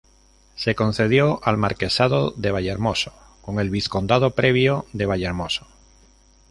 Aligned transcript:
Se 0.55 0.73
concedió 0.73 1.41
el 1.49 1.57
Marquesado 1.57 2.31
de 2.31 2.49
Vallehermoso 2.49 3.13
con 3.43 3.59
el 3.59 3.69
vizcondado 3.69 4.31
previo 4.33 4.87
de 4.93 5.05
Vallehermoso. 5.05 5.67